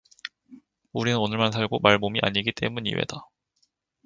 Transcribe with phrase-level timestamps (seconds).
[0.93, 3.17] 우리는 오늘만 살고 말 몸이 아니기 때문이외다.